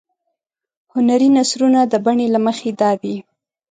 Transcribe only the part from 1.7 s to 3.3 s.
د بڼې له مخې دادي.